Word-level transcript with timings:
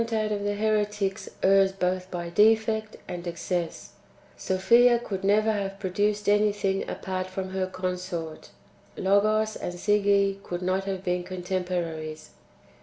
—The 0.01 0.07
Triacontacl 0.07 0.31
of 0.31 0.43
the 0.45 0.55
heretics 0.55 1.29
errs 1.43 1.71
both 1.73 2.07
hy 2.11 2.31
defect 2.31 2.97
and 3.07 3.27
excess: 3.27 3.91
Sophia 4.35 4.97
could 4.97 5.23
never 5.23 5.51
have 5.51 5.77
j^rochiced 5.77 6.27
anything 6.27 6.89
apart 6.89 7.27
from 7.27 7.49
her 7.51 7.67
consort; 7.67 8.49
Logos 8.97 9.55
and 9.55 9.75
Sige 9.75 10.41
could 10.41 10.63
not 10.63 10.85
have 10.85 11.03
been 11.03 11.23
contemporaries. 11.23 12.31